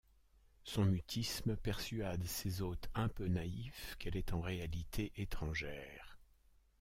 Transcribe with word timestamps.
Son 0.63 0.85
mutisme 0.85 1.55
persuade 1.57 2.25
ses 2.25 2.63
hôtes 2.63 2.89
un 2.95 3.07
peu 3.07 3.27
naïfs 3.27 3.95
qu’elle 3.99 4.17
est 4.17 4.33
en 4.33 4.41
réalité 4.41 5.11
étrangère. 5.15 6.17